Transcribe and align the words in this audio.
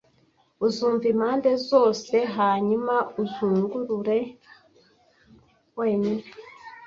Uzumva 0.65 1.05
impande 1.13 1.51
zose 1.69 2.15
hanyuma 2.37 2.95
uzungurure 3.21 4.19
wenyine. 5.77 6.23